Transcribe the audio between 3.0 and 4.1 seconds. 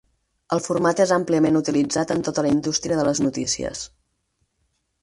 de les notícies.